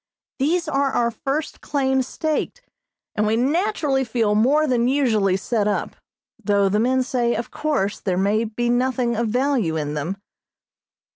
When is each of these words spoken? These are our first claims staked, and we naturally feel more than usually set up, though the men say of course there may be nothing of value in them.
These 0.39 0.67
are 0.67 0.91
our 0.93 1.11
first 1.11 1.61
claims 1.61 2.07
staked, 2.07 2.63
and 3.13 3.27
we 3.27 3.35
naturally 3.37 4.03
feel 4.03 4.33
more 4.33 4.65
than 4.65 4.87
usually 4.87 5.37
set 5.37 5.67
up, 5.67 5.95
though 6.43 6.69
the 6.69 6.79
men 6.79 7.03
say 7.03 7.35
of 7.35 7.51
course 7.51 7.99
there 7.99 8.17
may 8.17 8.45
be 8.45 8.67
nothing 8.67 9.15
of 9.15 9.27
value 9.27 9.75
in 9.75 9.93
them. 9.93 10.17